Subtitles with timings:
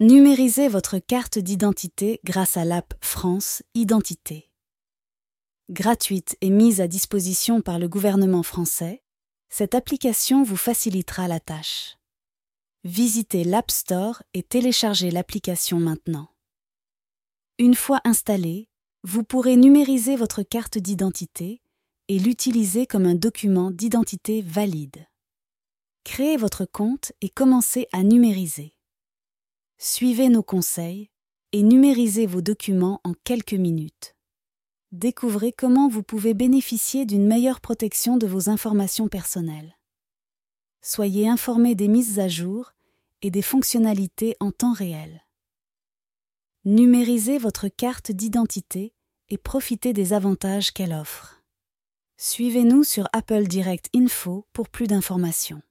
[0.00, 4.48] Numérisez votre carte d'identité grâce à l'app France Identité.
[5.70, 9.02] Gratuite et mise à disposition par le gouvernement français,
[9.48, 11.98] cette application vous facilitera la tâche.
[12.84, 16.28] Visitez l'App Store et téléchargez l'application maintenant.
[17.58, 18.68] Une fois installée,
[19.02, 21.60] vous pourrez numériser votre carte d'identité
[22.06, 25.08] et l'utiliser comme un document d'identité valide.
[26.04, 28.77] Créez votre compte et commencez à numériser.
[29.80, 31.08] Suivez nos conseils
[31.52, 34.16] et numérisez vos documents en quelques minutes.
[34.90, 39.78] Découvrez comment vous pouvez bénéficier d'une meilleure protection de vos informations personnelles.
[40.82, 42.72] Soyez informés des mises à jour
[43.22, 45.24] et des fonctionnalités en temps réel.
[46.64, 48.94] Numérisez votre carte d'identité
[49.28, 51.44] et profitez des avantages qu'elle offre.
[52.16, 55.62] Suivez-nous sur Apple Direct Info pour plus d'informations.